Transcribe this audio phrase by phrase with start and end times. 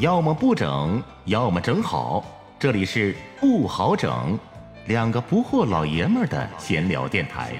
[0.00, 2.24] 要么不整，要么整好。
[2.56, 4.38] 这里是不好整，
[4.86, 7.50] 两个不惑老爷们儿的闲聊电台。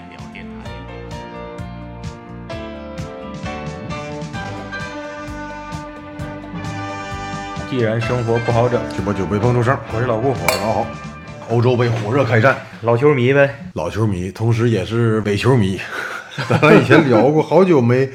[7.68, 9.76] 既然生活不好整，就把酒杯碰出声。
[9.92, 10.86] 我是老顾，我是老郝。
[11.50, 15.80] 欧洲杯火热开战，老球迷呗，老球迷，同时也是伪球迷。
[16.48, 18.08] 咱以前聊过，好久没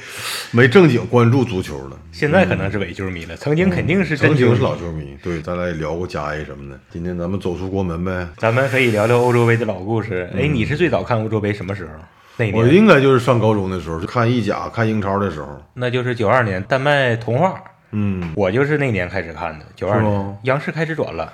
[0.56, 1.98] 没正经关注足球了。
[2.12, 5.18] 现在可能是伪球迷了，曾经肯定是真曾经是老球迷。
[5.24, 6.80] 对，咱俩也聊过甲 A 什么的。
[6.92, 8.28] 今天咱们走出国门呗。
[8.38, 10.30] 咱们可以聊聊欧洲杯的老故事。
[10.38, 11.92] 哎，你是最早看欧洲杯什么时候？
[12.38, 12.68] 那我？
[12.68, 15.60] 应该就是上高中的时候，就看意甲、看英超的时候。
[15.74, 17.60] 那就是九二年丹麦童话，
[17.90, 21.34] 嗯，我就是那年开始看的，九二年央视开始转了。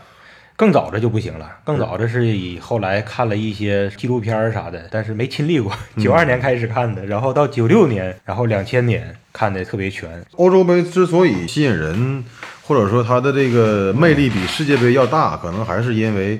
[0.59, 5.71] 更早的就不行了，更早的是以后来看了一些纪录片儿啥的，但是没亲历过。
[5.95, 10.21] 嗯九二年开始看的，然后到九六年，然后两千年看的特别全。
[10.35, 12.25] 欧洲杯之所以吸引人，
[12.61, 16.37] 或者说它的这个魅力比世界杯要大，可能还是因为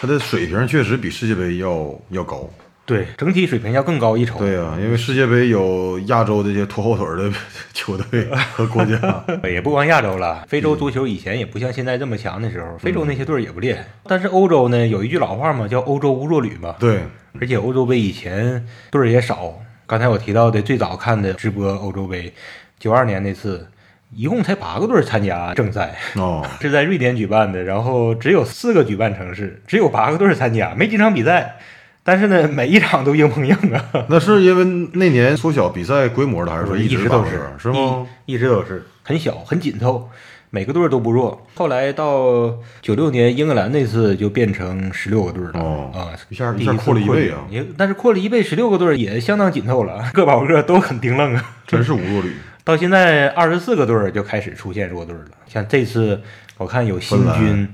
[0.00, 2.48] 它的水平确实比世界杯要要高。
[2.88, 4.38] 对，整体水平要更高一筹。
[4.38, 7.30] 对呀、因为世界杯有亚洲这些拖后腿儿的
[7.74, 8.98] 球队和国家。
[9.44, 13.84] 也不光亚洲了，非洲足球以前也不像现在这么强的时候，非洲那些队儿也不厉害。
[14.04, 16.74] 但是欧洲呢，有一句老话嘛，叫“欧洲无弱旅”嘛。
[16.78, 17.00] 对，
[17.38, 19.60] 而且欧洲杯以前队儿也少。
[19.86, 22.32] 刚才我提到的最早看的直播欧洲杯，
[22.78, 23.68] 九二年那次，
[24.14, 31.58] 一共才八个队儿参加正赛，哦，是在瑞典举办的，然后只有四个举办城市，只有八个队儿参加，没几场比赛。
[32.08, 38.06] 但是呢，每一场都硬碰硬啊， 那是因为那年缩小比赛规模了，还是说一直都是是吗？
[38.24, 40.08] 一一直都是很小很紧凑，
[40.48, 41.46] 每个队都不弱。
[41.54, 51.56] 后来到九六年英格兰那次就变成十六个队了、哦啊，一下一下扩了一倍啊也但是扩了一倍，十六个队也相当紧凑了， 个保个都很丁愣啊。
[51.66, 52.32] 真是无弱旅。
[52.64, 56.22] 到现在二十四个队就开始出现弱队了，像这次
[56.56, 57.68] 我看有新军。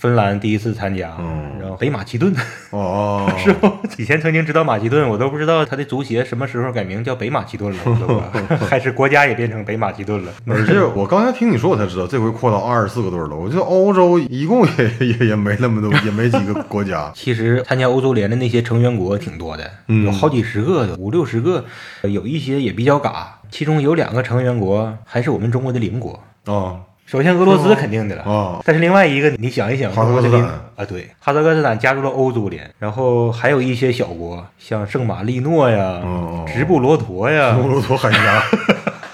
[0.00, 2.34] 芬兰第一次参加，嗯然后北马其顿，
[2.70, 3.70] 哦， 是吧？
[3.98, 8.56] 以前曾经知道马其顿，我都不知道他的足协什么时候改名叫北马其顿了？
[8.66, 10.32] 还是国家也变成北马其顿了。
[10.46, 13.36] 而且我刚才听你说，我才知道这回扩到二十四个队了。
[13.36, 17.12] 我觉得欧洲一共也也也没那么多，也没几个国家。
[17.14, 21.62] 其实参加欧洲联的那些成员国挺多的，嗯有好几十个，五六十个，
[22.04, 23.38] 有一些也比较嘎。
[23.50, 26.18] 其中有两个成员国还是我们中国的邻国。
[26.46, 26.80] 啊
[27.10, 30.42] 首先，俄罗斯肯定的了，啊，但是另外一个，你想一想，哈萨克斯坦
[30.76, 38.44] 啊，对，哈萨克斯坦加入了欧足联，然后还有一些小国，像圣马力诺呀、哦直布罗陀呀，直布罗陀海峡。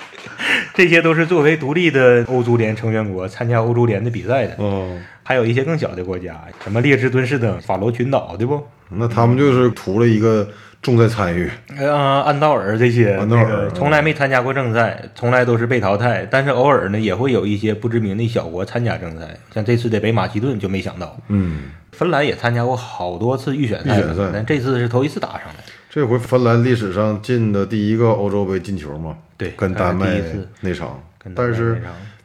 [0.74, 4.54] 这些都是作为独立的欧足联成员国参加欧足联的比赛的。
[4.58, 8.62] 哦，还有一些更小的国家，什么列支敦士登、法罗群岛，对不？
[8.90, 10.46] 那他们就是图了一个
[10.86, 11.50] 重在参与。
[11.76, 16.24] 呃，安道尔这些，安道尔那个从来没参加过正赛，从来都是被淘汰。
[16.30, 21.18] 但是偶尔呢，也会有一些不知名的小国参加正赛，像这次的北马其顿就没想到。
[21.26, 25.64] 嗯，芬兰也参加过好多次预选赛了，预选赛但这次是头一次打上来。
[25.90, 29.16] 这回芬兰历史上进的第一个欧洲杯进球嘛？
[29.36, 30.22] 对跟丹麦
[30.60, 31.02] 那场
[31.34, 31.82] 但是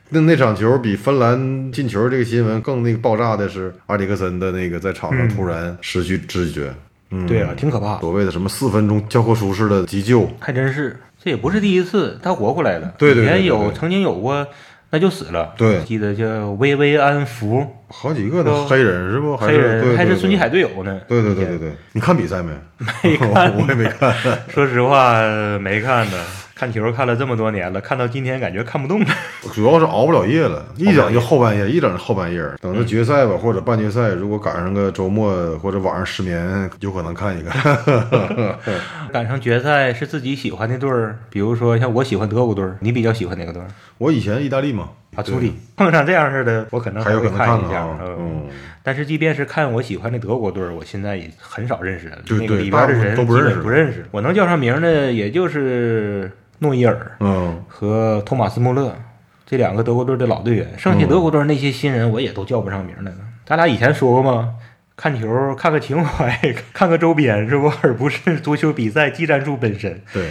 [0.09, 6.71] 那那那场球比芬兰进球这个新闻更那个爆炸的是阿里克森的那个在场上突然失去知觉。
[7.11, 10.27] 嗯，对啊，挺可怕，所谓的什么四分钟教科书式的急救。
[10.39, 10.97] 还真是。
[11.23, 12.95] 这也不是第一次，他活过来了。
[12.97, 14.47] 对对对对以前有曾经有过，
[14.89, 15.53] 那就死了。
[15.55, 19.37] 对记得叫薇薇安福，好几个的黑人是不？
[19.37, 20.99] 还黑是人还是对对对孙继海队友呢。
[21.07, 22.51] 对对对对对，你看比赛没？
[23.03, 24.11] 没看 我也没看。
[24.49, 25.13] 说实话，
[25.59, 26.17] 没看呢。
[26.61, 29.07] 看球看了这么多年了，看到今天感觉看不动了。
[29.51, 32.39] 主要是熬不了夜了，一整就后半夜，一整后半夜。
[32.61, 37.75] 等着决赛吧，或者半决赛，如果赶上个周末或者晚上失眠，有可能看一看。
[39.11, 43.67] 赶上决赛是自己喜欢的队儿，比如说像我喜欢德国队儿，你比较喜欢哪个队儿？
[43.97, 47.87] 我以前意大利嘛，啊，足力碰上这样式的，我可能会还有可能看一下。
[47.99, 48.43] 嗯，嗯，
[48.83, 52.19] 但是即便是看我喜欢的德国队儿，我现在也很少认识了。
[52.23, 54.05] 对那个里边的人基都不认识本不认识。
[54.11, 56.31] 我能叫上名的，也就是
[56.61, 58.95] 诺伊尔嗯，和托马斯穆勒
[59.45, 63.17] 这两个德国队的老队员，剩下嗯德国队那些新人我也都叫不上名来了。
[63.45, 64.55] 咱俩以前说过吗？
[64.95, 66.37] 看球看个情怀，
[66.71, 67.71] 看个周边是不？
[67.81, 69.99] 而不是足球比赛技战术本身。
[70.13, 70.29] 对，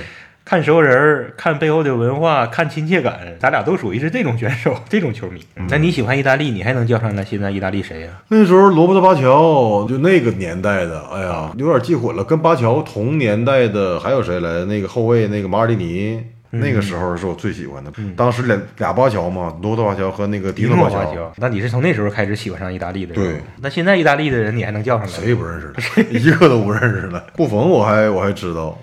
[0.50, 5.40] 看熟人儿，看背后的文化，看亲切感，咱俩都属于是这种选手， 这种球迷。
[5.54, 12.24] 嗯那你喜欢意大利，你还能叫上来现在意大利谁呀、那时候罗伯特巴乔就那个年代的，哎呀，有点记混了。
[12.24, 14.64] 跟巴乔同年代的还有谁来？
[14.64, 16.20] 那个后卫那个马尔蒂尼。
[16.52, 23.14] 那个时候是我最喜欢的，当时俩俩巴乔嘛，罗伯特巴乔和那个迪诺诺巴乔，乔，那你是从那时候开始喜欢上意大利的？
[23.14, 23.40] 是吧对。
[23.62, 25.12] 那现在意大利的人你还能叫上来？
[25.12, 25.74] 谁也不认识了，
[26.10, 27.24] 一个都不认识了。
[27.36, 28.76] 布冯我还我还知道，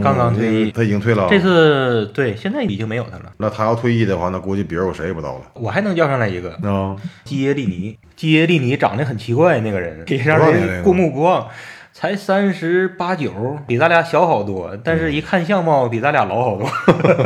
[0.00, 1.26] 刚刚退役嗯他已经退了。
[1.28, 3.32] 这次对现在已经没有他了。
[3.38, 5.40] 那他要退役的话，那估计别人我谁也不知道了。
[5.54, 11.48] 我还能叫上来一个啊，基耶利尼，基耶利尼长得很奇怪，那个人也让人过目不忘。
[11.94, 13.30] 才三十八九，
[13.66, 16.66] 比咱俩小好多，但是一看相貌比咱俩老好多。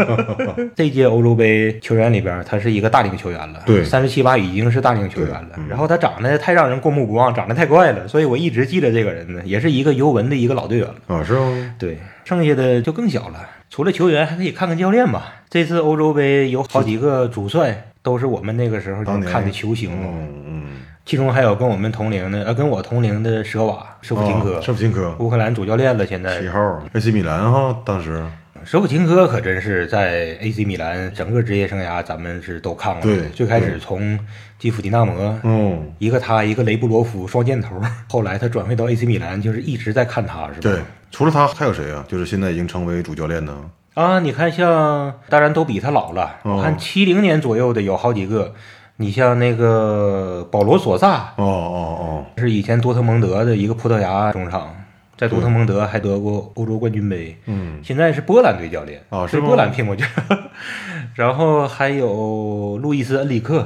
[0.75, 5.51] 这届欧洲杯球员里边，他是一个大龄球员了，对三十七八已经是大龄球员了。
[5.69, 10.95] 然后他长得太让人过目不忘，长得太怪了，所以我一直记得这个人呢，也是一个尤文的一个老队员了。
[11.07, 11.75] 啊，是吗？
[11.79, 13.49] 对，剩下的就更小了。
[13.71, 15.33] 除了球员，还可以看看教练吧。
[15.49, 20.67] 这次欧洲杯有好几个主帅都是我们那个时候就看的球星，嗯嗯，
[21.05, 26.05] 其中还有跟我们同龄的，呃，跟我同龄的舍瓦舍甫琴科啊，舍甫琴科乌克兰主教练了。
[26.05, 28.25] 现在七号 AC 米兰哈，当时
[28.65, 33.17] 舍甫琴科可真是在 AC 米兰整个职业生涯，咱们是都看过的。
[33.17, 34.19] 对最开始从
[34.59, 40.59] 基辅迪纳摩，嗯，一个他，一个雷布罗夫双箭头，后来他转会到 AC 米兰，就是一直在看他，是吧？
[40.63, 40.81] 对，
[41.17, 42.05] 除了他还有谁啊？
[42.07, 43.51] 就是现在已经成为主教练的
[43.95, 46.41] 啊，你看像，当然都比他老了。
[46.43, 48.53] 哦我看七零年左右的有好几个，
[48.97, 54.77] 你像那个保罗索萨，哦哦哦是以前多特蒙德的一个葡萄牙中场，
[55.17, 57.35] 在多特蒙德还得过欧洲冠军杯。
[57.47, 60.05] 嗯，现在是波兰队教练啊是波兰聘过去。
[61.17, 63.61] 然后还有路易斯恩里克，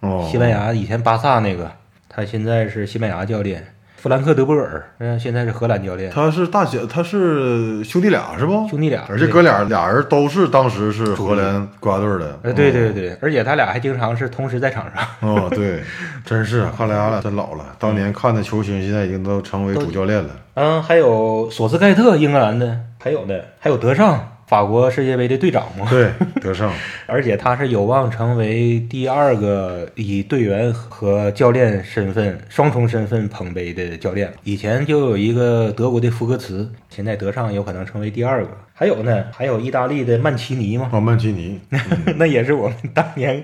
[0.00, 1.70] 哦哦，西班牙以前巴萨那个，
[2.08, 3.64] 他现在是西班牙教练。
[4.06, 6.12] 弗兰克德波尔，嗯，现在是荷兰教练。
[6.12, 8.52] 他是大姐，他是兄弟俩是不？
[8.68, 12.38] 兄弟俩而且哥俩俩人都是当时是荷兰国家队的。
[12.42, 15.04] 呃，对对对，而且他俩还经常是同时在场上。
[15.28, 15.82] 哦，对，
[16.24, 17.64] 真是啊，看来俺俩真老了。
[17.80, 20.30] 当年看的球星，现在已经都成为主教练了。
[20.54, 25.86] 嗯，还有索斯盖特，英格兰的，还有呢，还有德尚，法国世界杯的队长嘛。
[25.90, 26.10] 对，
[26.40, 26.72] 德尚，
[27.06, 34.32] 而且他是有望成为第二个以队员和教练身份双重身份捧杯的教练。
[34.44, 38.50] 以前就有一个德国的福格茨，现在德尚有可能成为第二个。
[38.78, 41.58] 还有呢，还有意大利的曼奇尼吗，哦，曼奇尼，
[42.16, 43.42] 那也是我们当年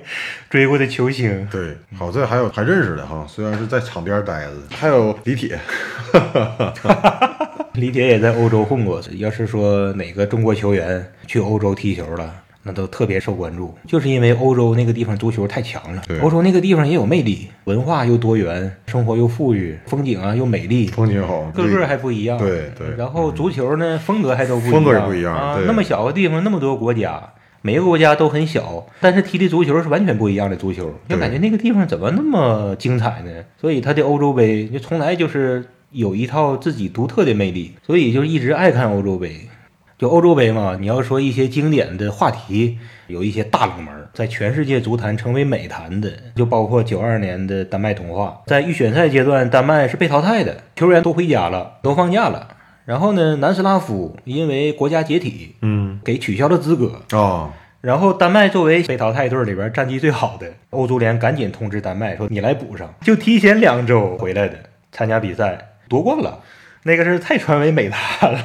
[0.50, 1.49] 追过的球星。
[1.50, 4.50] 对，好在还有还认识的哈，虽然是在场边待着。
[4.76, 5.58] 还有李铁，
[7.74, 9.00] 李铁也在欧洲混过。
[9.16, 16.02] 要是说哪个中国球员去欧洲踢球了，那都特别受关注，就是因为欧洲那个地方足球太强了。
[16.20, 22.38] 欧洲那个地方也有魅力，文化又多元，生活又富裕，风景啊又美丽，风景好，个个还不一样。
[22.38, 25.34] 对对然后足球呢，风格还都不一样，风格也不一样。
[25.34, 27.22] 啊那么小个地方，那么多国家。
[27.64, 33.30] 每个国家都很小，但是踢的足球是完全不一样的足球，就感觉那个地方怎么那么精彩呢？
[33.60, 39.48] 所以他的欧洲杯就从来就是有一套自己独特的魅力，所以就一直爱看欧洲杯。
[39.98, 52.48] 就欧洲杯嘛，你要说一些经典的话题，有一些大冷门，在全世界足坛成为美谈的，就包括九二年的丹麦童话，在预选赛阶段，丹麦是被淘汰的，球员都回家了，都放假了。
[52.84, 57.02] 然后呢，南斯拉夫因为国家解体，嗯给取消了资格。
[57.16, 64.58] 啊，然后丹麦作为被淘汰队里边战绩最好的，欧足联赶紧通知丹麦说你来补上，就提前两周回来的
[64.90, 66.40] 参加比赛夺冠了。
[66.84, 68.40] 那个是太传为美谈了，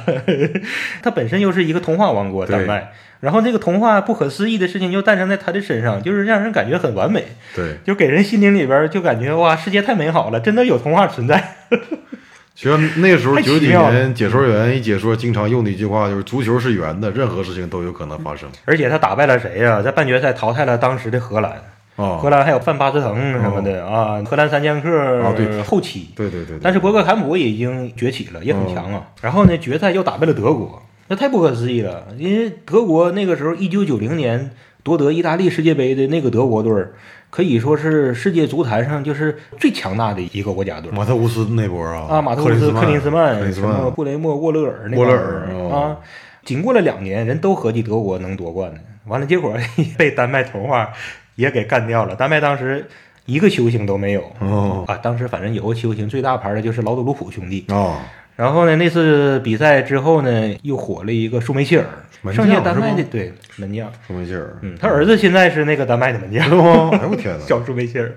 [1.02, 2.56] 它本身又是一个童话王国，对。
[2.56, 2.92] 丹麦。
[3.20, 7.24] 然后这个童话不可思议的事情就诞生在他的身上，就是让人感觉很完美，
[7.56, 11.56] 对，就给人心灵里边就感觉哇，世界太美好了，真的有童话存在。
[12.54, 18.48] 其实那个时候九几年解说员一解说，经常用的一句话就是“足球是圆的，任何事情都有可能发生。
[18.64, 21.52] 而且他打败了谁呀、在半决赛淘汰了当时的荷兰，”
[21.98, 22.30] 啊荷。
[22.30, 25.22] 兰还有范巴斯滕什么的啊，荷兰三剑客
[25.64, 26.08] 后期。
[26.16, 29.08] 对对对对，但是博格坎普也已经崛起了，也很强啊。
[29.20, 32.06] 然后呢，决赛又打败了德国，那太不可思议了。
[32.16, 34.50] 因为德国那个时候一九九零年
[34.82, 36.92] 夺得意大利世界杯的那个德国队儿，
[37.30, 40.90] 可以说是世界足坛上就是最强大的一个国家队。
[40.92, 45.96] 马特乌斯那波啊，啊，马特乌斯、克林斯曼、什么，布雷默、沃勒尔那沃勒尔哦啊，
[46.44, 49.54] 仅过了两年，人都合计德国能夺冠呢，完了结果
[49.98, 50.90] 被丹麦童话
[51.38, 52.16] 也给干掉了。
[52.16, 52.84] 丹麦当时
[53.24, 57.64] 一个球星都没有哦啊，当时反正有个球星，最大牌的就是劳德鲁普兄弟。
[57.68, 57.96] 哦，
[58.34, 61.86] 然后呢，那次比赛之后呢，又火了一个舒梅切尔，
[62.22, 66.44] 门将剩下丹麦的对门将，舒梅切尔，嗯，他儿子现在是那个丹麦的门将？
[66.90, 67.46] 哎呦我天哪！
[67.46, 68.12] 叫舒梅切尔。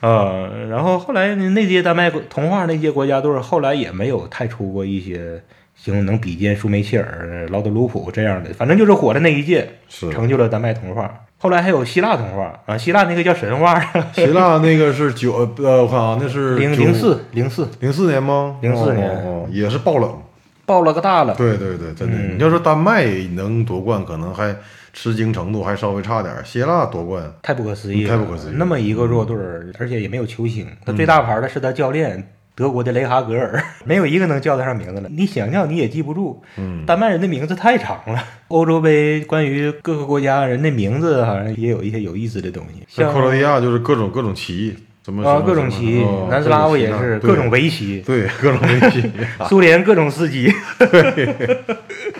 [0.00, 5.40] 呃，然后后来呢那届丹麦童话那届国家队后来也没有太出过一些
[5.76, 11.14] 行能比肩舒梅切尔、劳德鲁普这样的，反正就是火的那一届，是成就了丹麦童话。
[11.42, 13.80] 后来还有希腊童话啊，希腊那个叫神话，
[14.12, 18.56] 希腊那个是九呃，我看啊，那是零零四零四零四年吗？
[18.60, 20.22] 零四年哦，哦也是爆冷。
[20.66, 21.34] 爆了个大了。
[21.34, 22.16] 对对对，真的。
[22.16, 23.04] 嗯你要说丹麦
[23.34, 24.54] 能夺冠，可能还
[24.92, 26.44] 吃惊程度还稍微差点儿。
[26.44, 35.08] 希腊夺冠，太不可思议了，太不可思议了那么一个弱队儿，而且也没有球星，他最大牌的是他教练德国的雷哈格尔， 没有一个能叫得上名字了。
[35.10, 38.22] 你想叫你也记不住，嗯，丹麦人的名字太长了。
[38.48, 49.10] 欧洲杯关于各个国家人的名字，好像也有一些有意思的东西，像像克罗地亚就是各种各种旗，怎么啊各种旗哦，南斯拉夫也是各种围棋，对各种围棋。
[49.48, 50.52] 苏联各种司机，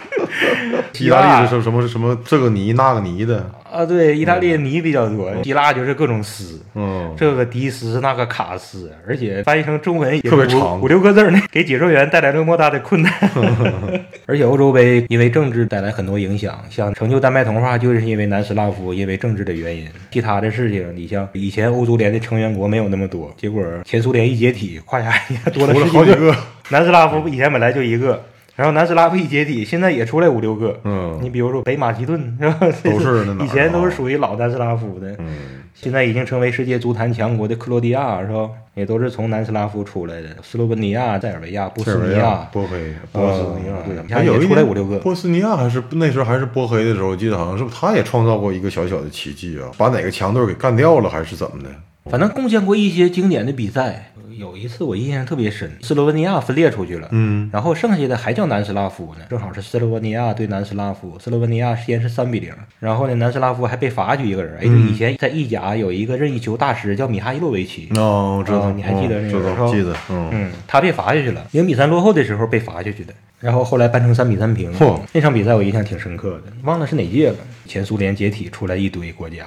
[0.99, 6.61] 意大利是什么什么什么这个泥那个泥的，啊，对，意大利泥比较多，希腊就是各种丝。
[6.75, 13.13] 嗯，这个迪斯那个卡斯，而且翻译成中文也特别长五六个字儿呢，给解说员带来了莫大的困难。
[14.27, 19.89] 而且欧洲杯因为政治带来很多影响，像成就丹麦童话，就是因为南斯拉夫因为政治的原因。
[20.11, 25.85] 其他的事情，你像以前欧足联的成员国没有那么多，结果前苏联一解体，胯下一下多了十。
[25.85, 26.35] 好几个，
[26.69, 28.23] 南斯拉夫以前本来就一个，
[28.61, 30.79] 然后南斯拉夫一解体，现在也出来五六个。
[30.85, 32.59] 嗯你比如说北马其顿 是吧？
[32.85, 35.09] 都是 以前都是属于老南斯拉夫的。
[35.19, 38.51] 嗯，现在已经成为世界足坛强国的克罗地亚是吧？
[38.75, 51.71] 也都是从南斯拉夫出来的，斯洛文尼亚、塞尔维亚、波斯尼亚、、波黑、波斯尼亚，嗯对，还有出来五六个波斯尼亚还是那时候还是波黑的时候，我记得好像是不是他也创造过一个小小的奇迹啊，把哪个强队给干掉了还是怎么的？
[52.05, 54.07] 反正贡献过一些经典的比赛。
[54.39, 64.57] 有一次我印象特别深，斯洛文尼亚分裂出去了，嗯，然后剩下的还叫南斯拉夫呢，正好是斯洛文尼亚对南斯拉夫，斯洛文尼亚先是三比零，然后呢南斯拉夫还被罚去一个人。
[64.59, 74.99] 哎，就以前在意甲有一个任意球大师叫米哈伊洛维奇，哦，知道，哦你还记得嗯那个记得，嗯，嗯，他被罚下去了，零比三落后的时候被罚下去的，然后后来扳成三比三平嚯。
[75.13, 77.37] 那场比赛我印象挺深刻的，忘了是哪届了。
[77.67, 79.47] 前苏联解体出来一堆国家，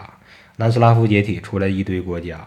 [0.58, 2.40] 南斯拉夫解体出来一堆国家，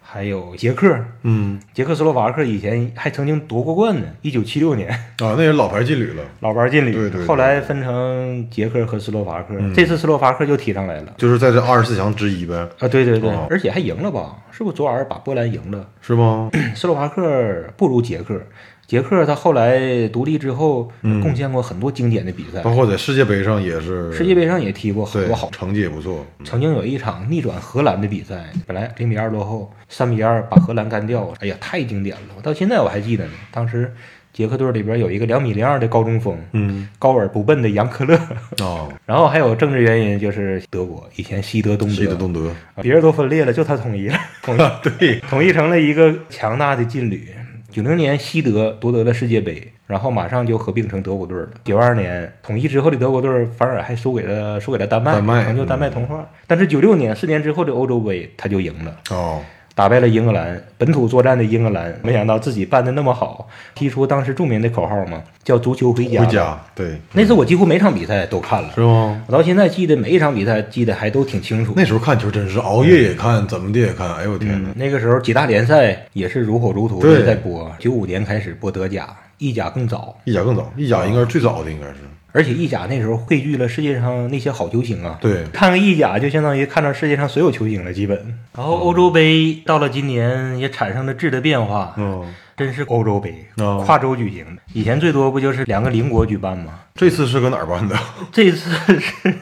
[0.00, 11.14] 还有捷克，嗯，捷克斯洛伐克以前还曾经夺过冠呢，一九七六年啊， 那也是老牌劲旅了，老牌劲旅，对对对后来分成捷克和斯洛伐克，嗯这次斯洛伐克就提上来了。
[11.16, 14.36] 就是在这二十四强之一呗，啊，对对对，哦而且还赢了吧？
[14.50, 15.88] 是不是昨晚把波兰赢了？
[16.00, 16.50] 是吗？
[16.74, 18.40] 斯洛伐克不如捷克，
[18.86, 25.50] 捷克他后来独立之后，嗯贡献过很多经典的比赛，包括在世界杯上也是，世界杯上也踢过很多好。
[25.50, 32.34] 成绩也不错，曾经有一场逆转荷兰的比赛，本来零比二落后，三比二把荷兰干掉，哎呀，太经典了！
[32.36, 33.30] 我到现在我还记得呢。
[33.50, 33.92] 当时
[34.32, 38.16] 捷克队里边有一个两米零二的高中锋，嗯，高而不笨的杨科勒，
[38.60, 47.28] 哦， 然后还有政治原因，就是德国以前西德东德，西德东德，别人都分裂了，就他统一了， 统一对， 统一成了一个强大的劲旅。
[47.76, 51.48] 九零年西德夺得了世界杯，然后马上就合并成德国队了。
[51.62, 56.26] 九二年统一之后的德国队反而还输给了输给了丹麦，成就丹麦童话。
[56.46, 59.42] 但是九六年四年之后的欧洲杯他就赢了，哦，
[59.76, 60.60] 打败了英格兰。
[60.78, 66.24] 本土作战的英格兰，没想到自己办的那么好，提出当时著名的口号嘛，叫“足球回家”。
[66.24, 66.26] 回。
[66.26, 69.22] 家，对，那次我几乎每场比赛都看了，是吗？
[69.26, 71.74] 我到现在记得每一场比赛记得还都挺清楚。
[71.76, 74.70] 那时候看球真是熬夜也看，怎么的也看，哎呦我天哪！
[74.70, 77.70] 嗯，那个时候几大联赛也是如火如荼对的在播。
[77.78, 81.96] 九五年开始播德甲，意甲更早，意甲更早，意甲应该是最早的，应该是。
[82.32, 85.16] 而且意甲那时候汇聚了世界上那些好球星啊。
[85.22, 88.38] 对，看个意甲就相当于看到世界上所有球星了，基本。
[88.54, 94.60] 然后欧洲杯到了今年也产生了质的变化，嗯，真是欧洲杯嗯跨洲举行的。
[94.74, 96.80] 以前最多不就是两个邻国举办吗？
[96.94, 97.98] 这次是搁哪儿办的？
[98.30, 99.34] 这次是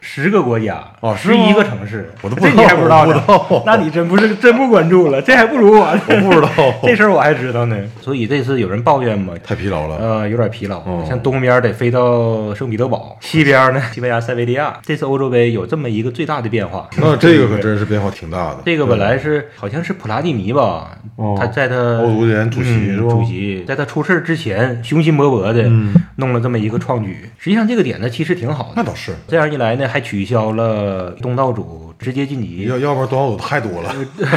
[0.00, 0.82] 十个国家
[1.16, 6.00] 十一个城市，我都不知道这你还不知道 那你真不是真不关注了，这还不如我呢。
[6.08, 6.48] 我不知道，
[6.82, 7.76] 这事儿我还知道呢。
[8.00, 9.96] 所以这次有人抱怨嘛，太疲劳了。
[9.96, 10.78] 呃，有点疲劳。
[10.78, 14.78] 哦像东边得飞到圣彼得堡，西边呢，西班牙塞维利亚。
[14.82, 16.88] 这次欧洲杯有这么一个最大的变化。
[16.96, 18.58] 那这个可真是变化挺大的。
[18.64, 27.30] 这个本来是好像是普拉蒂尼吧，哦他在他欧足联主席嗯是吧主席在他出事儿之前，雄心勃勃的嗯弄了这么一个创举。
[27.38, 28.70] 实际上这个点呢，其实挺好的。
[28.76, 32.62] 那倒是，这样一来呢，还取消了东道主直接晋级。
[32.62, 33.94] 要要不然东道主太多了，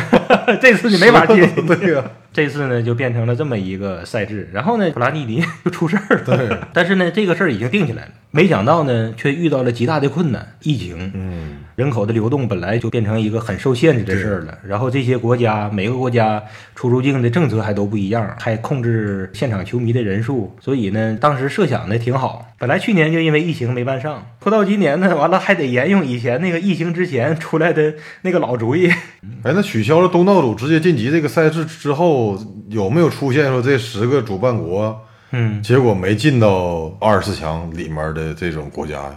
[0.60, 1.38] 这次你没法进。
[1.65, 4.50] 对呀，这次呢，就变成了这么一个赛制。
[4.51, 6.38] 然后呢，普拉蒂尼就出事儿了。
[6.38, 8.12] 对，但是呢，这个事儿已经定下来了。
[8.35, 11.11] 没想到呢，却遇到了极大的困难，疫情。
[11.13, 16.41] 嗯，人口的流动本来就变成一个很受限制的事儿了，然后这些国家每个国家
[16.73, 22.47] 出入境的政策还都不一样，还控制现场球迷的人数，所以呢，当时设想的挺好。
[22.57, 28.89] 本来去年就因为疫情没办上，拖到今年呢，完了还得沿用以前那个疫情之前出来的那个老主意。
[29.43, 32.35] 哎，那取消了东道主直接晋级这个赛事之后，
[32.69, 34.99] 有没有出现说这十个主办国
[35.35, 39.15] 嗯，结果没进到二十四强里面的这种国家呀？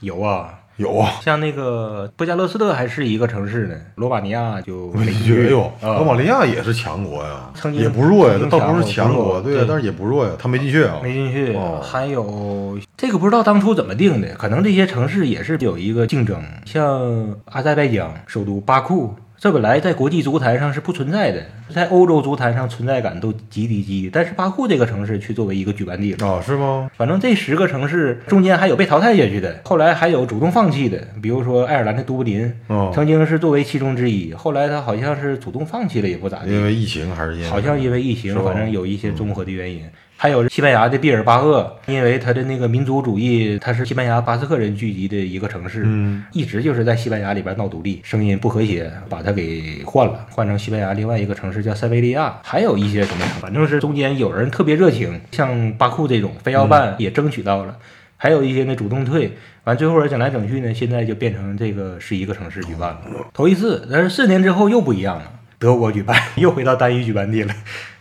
[0.00, 5.46] 有啊，有啊，像那个布加勒斯特还是一个城市呢，罗马尼亚就没进去。
[5.46, 5.96] 哎呦，啊。
[5.96, 11.00] 罗马尼亚也是强国呀，曾经也不弱呀，倒不是强国，对呀，但是也不弱呀，他没进去啊。
[11.02, 11.80] 没进去，哦。
[11.82, 26.26] 还有这个不知道当初怎么定的，可能这些城市也是有一个竞争，像阿塞拜疆首都巴库这本来在国际足坛上是不存在的，在欧洲足坛上存在感都极低极低，但是巴库这个城市却作为一个举办地了。
[26.26, 26.90] 啊，是吗？
[26.96, 39.82] 反正这十个城市中间还有被淘汰下去的，后来还有主动放弃的，比如说爱尔兰的都柏林，哦，曾经是作为其中之一，后来他好像是主动放弃了，也不咋地，因为疫情还是因为好像因为疫情反正有一些综合的原因。
[40.18, 52.38] 还有西班牙的毕尔巴鄂，因为他的那个民族主义，它是西班牙巴斯克人聚集的一个城市，嗯，一直就是在西班牙里边闹独立，声音不和谐，把它给换了，换成西班牙另外一个城市叫塞维利亚。
[52.42, 57.76] 还有一些什么，反正是中间有人特别热情，像巴库这种非要办也争取到了，
[58.16, 63.00] 还有一些呢主动退，完最后整来整去呢，现在就变成这个十一个城市举办了，
[63.34, 65.30] 头一次，但是四年之后又不一样了。
[65.58, 67.54] 德国举办，又回到单一举办地了。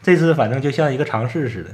[0.03, 1.69] 这次反正就像一个尝试似的。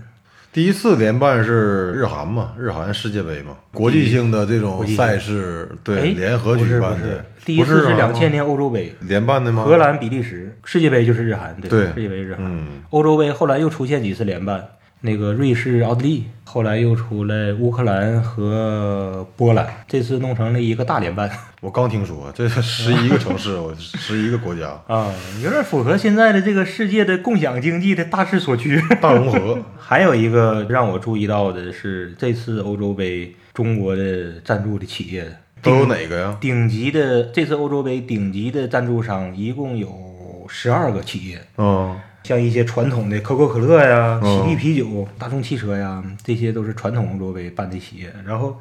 [0.53, 7.24] 第一次联办是日韩嘛，日韩世界杯嘛，国际性的这种赛事，对哎联合举办的。
[7.46, 9.63] 第一次是两千年欧洲杯，联办的吗？
[9.63, 11.93] 荷兰、比利时，世界杯就是日韩，对，对。
[11.93, 12.43] 世界杯日韩。
[12.46, 14.62] 嗯，欧洲杯后来又出现几次联办，
[15.01, 21.29] 那个瑞士、奥地利，后来又出来乌克兰和波兰，这次弄成了一个大联办
[21.60, 25.12] 我刚听说，这是十一个城市，我十一个国家啊，
[25.43, 28.81] 有点符合现在的这个世界的共享经济的大势所趋。
[29.01, 35.25] 大融合， 还有一个让我注意到的是，这次欧洲杯中国的赞助的企业
[35.62, 36.38] 都有哪个呀？
[36.39, 44.44] 顶级的这次欧洲杯顶级的赞助商一共有十二个企业，嗯，像一些传统的可口可乐呀、嗯。
[44.44, 48.13] 喜力啤酒、大众汽车呀，这些都是传统欧洲杯办的企业。
[48.25, 48.60] 然后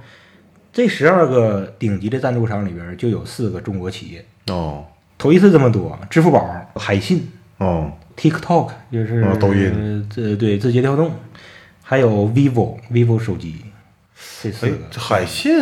[0.72, 4.84] 这十二个顶级的赞助商里边就有四个中国企业，哦，
[5.18, 5.98] 头一次这么多。
[6.08, 9.72] 支付宝、海信、哦，TikTok 就是、哦抖音。
[9.74, 11.10] 呃这对字节跳动，
[11.82, 13.56] 还有 vivo vivo 手机，
[14.42, 15.52] 这这海信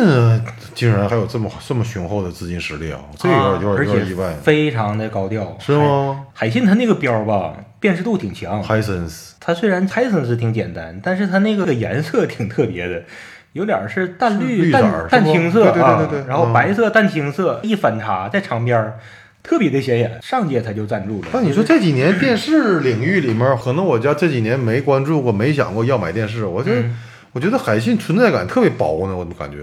[0.73, 6.49] 竟然还有这么这么雄厚的资金实力啊，这个有点有点意外，非常的高调，是吗海？
[6.49, 8.63] 信它那个标吧，辨识度挺强。
[8.63, 13.03] ？Hisense 它虽然 Hisense 挺简单，但是它那个颜色挺特别的，
[13.51, 18.99] 有点是淡绿、淡青色对对对啊，对对然后嗯白色、淡青色一反差，在场边儿
[19.43, 20.19] 特别的显眼。
[20.21, 21.27] 上届他就赞助了。
[21.33, 26.45] 那你说这几年电视领域里面，可能我家这几年没关注过，没想过要买电视。
[26.45, 26.97] 我这、嗯
[27.31, 29.57] 我觉得海信存在感特别薄呢，我怎么感觉？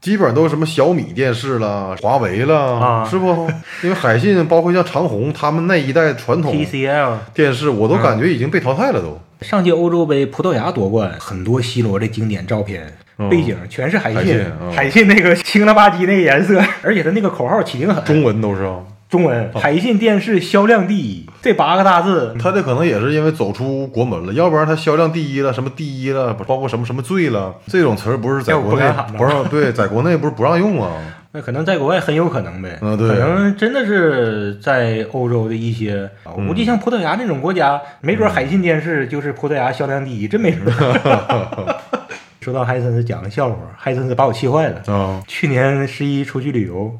[0.00, 3.26] 基本上都是什么小米电视啦、华为啦，啊是不？
[3.84, 9.20] 因为海信包括像长虹他们那一代传统 TCL 电视，我都感觉已经被淘汰了都。
[9.42, 18.78] 上届欧洲杯葡萄牙夺冠，很多 C 罗的经典照片，嗯背景全是海信海信，嗯海信那个青了吧唧那个颜色，而且他那个口号起挺狠，中文都是啊，
[19.10, 30.92] 中文海信电视销量第一，这八个大字他这可能也是因为走出国门了，要不然他销量第一了，什么第一了，包括什么什么最了，这种词儿不是在国内不让对，在国内不是不让用啊？
[31.32, 33.08] 那可能在国外很有可能呗，嗯对。
[33.08, 40.72] 可能真的是在欧洲的一些，我估计像葡萄牙那种国家，没准海信电视就是葡萄牙销量第一，真没准。
[42.40, 44.80] 说到海森斯，讲个笑话，海森斯把我气坏了。
[44.86, 46.96] 啊，去年十一出去旅游，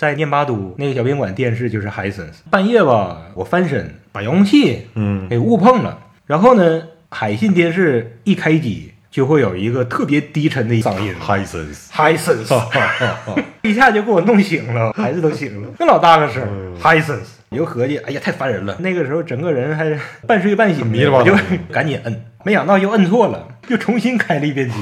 [0.00, 11.14] 在念巴都那个小宾馆电视就是海森斯，半夜吧，我翻身把遥控器嗯，给误碰了，然后呢，海信电视一开机就会有一个特别低沉的嗓音。
[11.20, 12.54] Hisense，海森斯，
[13.60, 16.74] 一下就给我弄醒了， 孩子都醒了，那老大个声嗯。
[16.80, 18.74] 海森斯，你就合计，哎呀，太烦人了。
[18.80, 19.94] 那个时候整个人还
[20.26, 21.18] 半睡半醒的，迷了吧？
[21.18, 21.34] 我就
[21.70, 24.76] 赶紧摁，没想到又摁错了，又重新开了一遍机，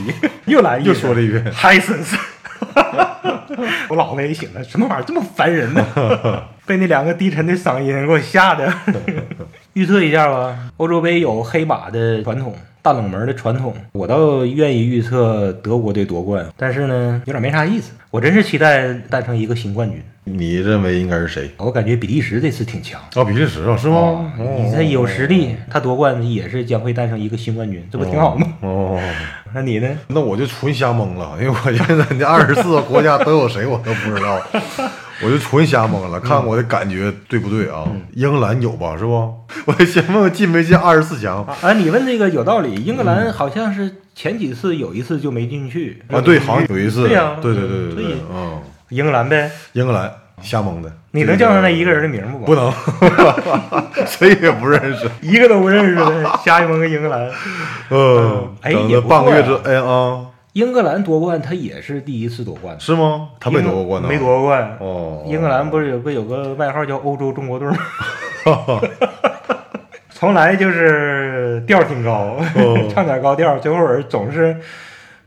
[0.46, 0.94] 又来一遍。
[0.94, 1.44] 又说了一遍。
[1.52, 2.16] 海森斯。
[3.88, 5.85] 我老婆也醒了，什么玩意儿这么烦人呢？
[6.66, 8.73] 被那两个低沉的嗓音给我吓的。
[9.75, 17.93] 预测一下吧，欧洲杯有黑马的传统，大冷门的传统，我倒愿意预测德国队夺冠，但是呢，有点没啥意思。
[18.11, 20.03] 我真是期待诞生一个新冠军。
[20.25, 21.51] 你认为应该是谁？
[21.57, 23.01] 我感觉比利时这次挺强。
[23.17, 24.33] 哦，比利时啊，是吗？
[24.38, 28.47] 你这有实力，他夺冠也是将会诞生一个新冠军，这不挺好吗？
[28.61, 29.01] 哦，
[29.55, 29.88] 那你呢？
[30.09, 34.41] 那我就纯瞎蒙了，因为我现在这二十四个国家都有谁我都不知道，
[35.22, 37.85] 我就纯瞎蒙了，看我的感觉对不对啊？
[38.14, 38.96] 英格兰有吧？
[38.98, 39.35] 是不？
[39.66, 42.74] 我先问问进没进二十四强啊，你问这个有道理。
[42.85, 46.20] 英格兰好像是前几次有一次就没进去啊？
[46.20, 49.50] 对，好像有一次，对呀对对对对对，嗯，英格兰呗。
[49.72, 52.44] 英格兰瞎蒙的，你能叫上那一个人的名不？
[52.46, 52.72] 不能，
[54.07, 55.11] 谁也不认识。
[55.20, 57.28] 一个都不认识的，瞎蒙个英格兰。
[57.90, 58.72] 嗯，哎
[59.09, 60.20] 半个月之，哎啊，
[60.59, 63.29] 英格兰夺冠，他也是第一次夺冠，是吗？
[63.38, 64.09] 他没夺过冠呢？
[64.09, 64.77] 没夺过冠。
[64.81, 67.77] 哦，英格兰不是有个有个外号叫“欧洲中国队”吗？
[70.11, 72.11] 从来就是调儿挺高，
[72.57, 74.57] 哦 唱点高调，最后人总是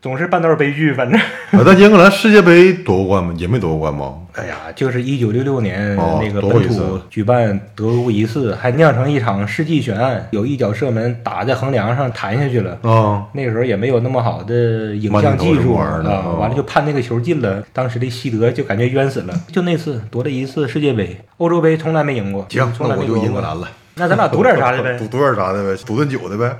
[0.01, 1.19] 总是半道悲剧，反正。
[1.51, 3.33] 啊，但英格兰世界杯夺过冠吗？
[3.37, 4.13] 也没夺过冠吧？
[4.33, 12.79] 哎呀，就是一九六六年哦那个本土举办德国一次，还酿成一场世纪悬案，有一脚射门打在横梁上弹下去了。
[12.81, 19.33] 啊，那个时候也没有那么好的影像技术啊，哦完了就判那个球进了，当时的西德就感觉冤死了。
[19.51, 23.67] 就那次夺了一次世界杯，欧洲杯从来没赢过，行，从来那我就英格兰了。
[23.93, 25.05] 那咱俩赌点啥的呗 赌？
[25.07, 25.83] 赌点啥的呗？
[25.85, 26.57] 赌顿酒的呗？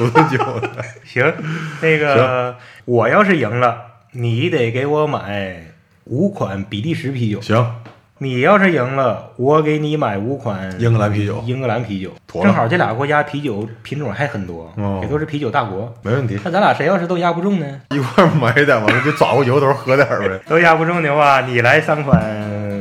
[0.00, 0.70] 赌顿酒的。
[1.04, 1.30] 行，
[1.82, 3.76] 那个我要是赢了，
[4.12, 5.62] 你得给我买
[6.04, 7.74] 五款比利时啤酒；行，
[8.16, 15.94] 你要是赢了，我给你买五款英格兰啤酒英格兰啤酒，正好这俩国家啤酒品种还很多，哦也都是啤酒大国。
[16.02, 16.38] 没问题。
[16.42, 17.80] 那咱俩谁要是都压不中呢？
[17.90, 20.40] 一块儿买点，完了就找个由头喝点儿呗。
[20.48, 22.18] 都压不中的话，你来三款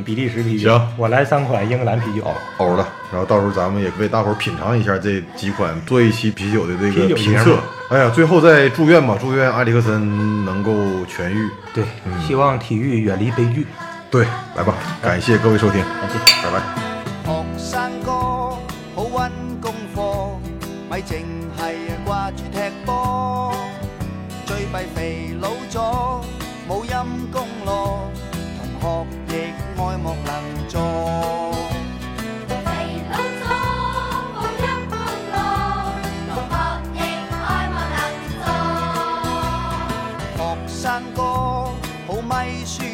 [0.03, 2.25] 比利时啤酒，行我来三款英格兰啤酒。
[2.57, 7.57] 欧了，然后到时候咱们也为大伙儿品尝一下这几款做一期啤酒的这个评测。
[7.89, 10.71] 哎呀，最后再祝愿吧，祝愿埃里克森能够
[11.05, 11.49] 痊愈。
[11.73, 11.83] 对，
[12.25, 13.65] 希望体育远离悲剧。
[14.11, 16.43] 对，来吧，感谢各位收听，感謝。
[16.43, 16.61] 拜拜。
[17.57, 18.11] 學生哥
[18.95, 19.31] 好温
[19.61, 20.37] 功課，
[20.89, 21.23] 咪淨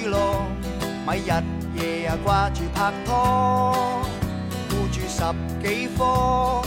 [0.05, 0.45] 咪輸咯，
[1.05, 1.31] 咪日
[1.75, 3.73] 夜啊挂住拍拖，
[4.69, 5.21] 顾住十
[5.67, 6.61] 几科，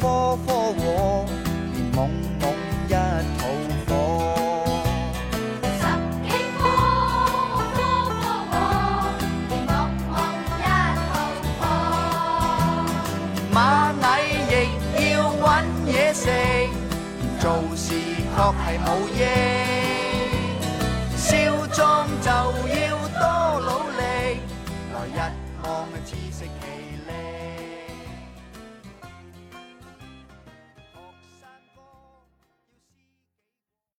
[0.00, 1.26] 科科和，
[1.72, 2.08] 连懵
[2.40, 2.42] 懵